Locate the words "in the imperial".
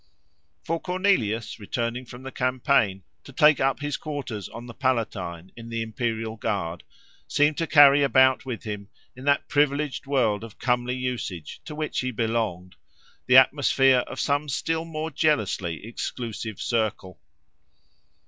5.55-6.37